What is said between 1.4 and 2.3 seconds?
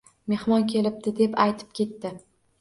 aytib ketdi